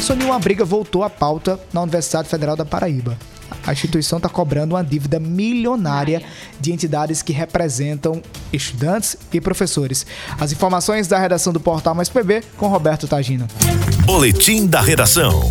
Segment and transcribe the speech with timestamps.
[0.00, 3.18] Soninho, uma briga voltou à pauta na Universidade Federal da Paraíba.
[3.66, 6.22] A instituição está cobrando uma dívida milionária
[6.60, 8.22] de entidades que representam
[8.52, 10.06] estudantes e professores.
[10.40, 13.46] As informações da redação do Portal Mais PB com Roberto Tagino.
[14.06, 15.50] Boletim da Redação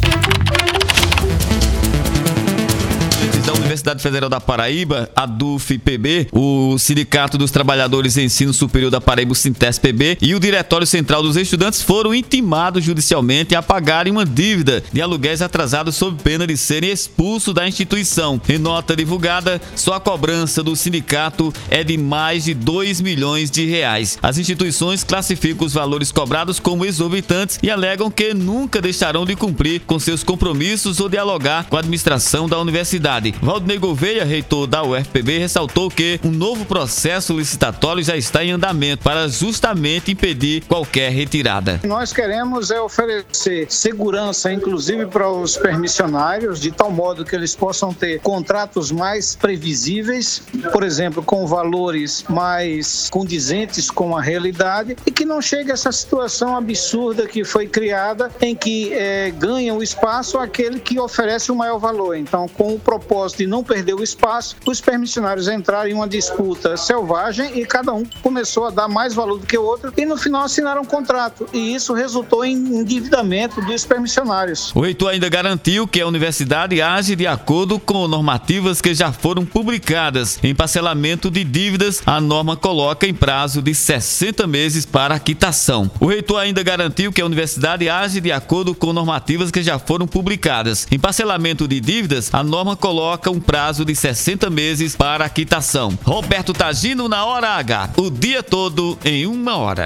[3.67, 9.33] Universidade Federal da Paraíba, a DUF-PB, o Sindicato dos Trabalhadores em Ensino Superior da Paraíba,
[9.33, 14.81] o Sintes-PB, e o Diretório Central dos Estudantes foram intimados judicialmente a pagarem uma dívida
[14.93, 18.39] de aluguéis atrasados sob pena de serem expulsos da instituição.
[18.47, 23.65] Em nota divulgada, só a cobrança do sindicato é de mais de 2 milhões de
[23.65, 24.17] reais.
[24.23, 29.81] As instituições classificam os valores cobrados como exorbitantes e alegam que nunca deixarão de cumprir
[29.81, 33.35] com seus compromissos ou dialogar com a administração da universidade.
[33.57, 39.03] Valdinei Gouveia, reitor da UFPB, ressaltou que um novo processo licitatório já está em andamento
[39.03, 41.79] para justamente impedir qualquer retirada.
[41.83, 47.91] Nós queremos é oferecer segurança, inclusive para os permissionários, de tal modo que eles possam
[47.91, 55.25] ter contratos mais previsíveis, por exemplo, com valores mais condizentes com a realidade e que
[55.25, 60.37] não chegue a essa situação absurda que foi criada em que é, ganha o espaço
[60.37, 62.15] aquele que oferece o maior valor.
[62.15, 66.77] Então, com o propósito de não perder o espaço, os permissionários entraram em uma disputa
[66.77, 70.17] selvagem e cada um começou a dar mais valor do que o outro e no
[70.17, 71.47] final assinaram um contrato.
[71.53, 74.71] E isso resultou em endividamento dos permissionários.
[74.75, 79.45] O reitor ainda garantiu que a universidade age de acordo com normativas que já foram
[79.45, 80.39] publicadas.
[80.43, 85.89] Em parcelamento de dívidas, a norma coloca em prazo de 60 meses para a quitação.
[85.99, 90.05] O reitor ainda garantiu que a universidade age de acordo com normativas que já foram
[90.05, 90.87] publicadas.
[90.91, 95.97] Em parcelamento de dívidas, a norma coloca coloca um prazo de 60 meses para quitação.
[96.03, 99.85] Roberto Tagino na hora H, o dia todo em uma hora.